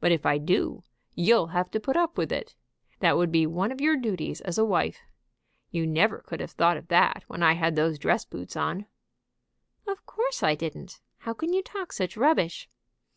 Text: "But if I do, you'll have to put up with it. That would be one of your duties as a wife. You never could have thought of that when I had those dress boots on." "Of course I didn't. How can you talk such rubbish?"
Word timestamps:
"But 0.00 0.10
if 0.10 0.26
I 0.26 0.38
do, 0.38 0.82
you'll 1.14 1.46
have 1.52 1.70
to 1.70 1.78
put 1.78 1.96
up 1.96 2.18
with 2.18 2.32
it. 2.32 2.56
That 2.98 3.16
would 3.16 3.30
be 3.30 3.46
one 3.46 3.70
of 3.70 3.80
your 3.80 3.96
duties 3.96 4.40
as 4.40 4.58
a 4.58 4.64
wife. 4.64 4.98
You 5.70 5.86
never 5.86 6.18
could 6.22 6.40
have 6.40 6.50
thought 6.50 6.76
of 6.76 6.88
that 6.88 7.22
when 7.28 7.44
I 7.44 7.52
had 7.52 7.76
those 7.76 7.96
dress 7.96 8.24
boots 8.24 8.56
on." 8.56 8.86
"Of 9.86 10.04
course 10.04 10.42
I 10.42 10.56
didn't. 10.56 11.00
How 11.18 11.32
can 11.32 11.52
you 11.52 11.62
talk 11.62 11.92
such 11.92 12.16
rubbish?" 12.16 12.68